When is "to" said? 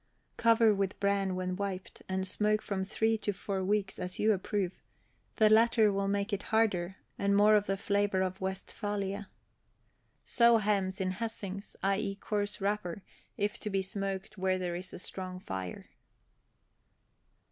3.19-3.33, 13.59-13.69